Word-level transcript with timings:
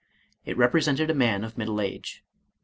It 0.45 0.57
represented 0.57 1.11
a 1.11 1.13
man 1.13 1.43
of 1.43 1.59
middle 1.59 1.79
age. 1.79 2.23